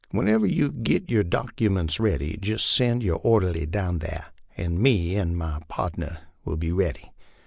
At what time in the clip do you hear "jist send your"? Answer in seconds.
2.41-3.17